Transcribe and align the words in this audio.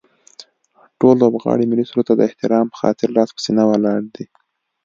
ټول 0.99 1.15
لوبغاړي 1.21 1.65
ملي 1.67 1.85
سرود 1.89 2.05
ته 2.09 2.13
د 2.15 2.21
احترام 2.29 2.65
به 2.71 2.77
خاطر 2.81 3.07
لاس 3.17 3.29
په 3.33 3.39
سینه 3.45 3.63
ولاړ 3.67 4.01
دي 4.15 4.25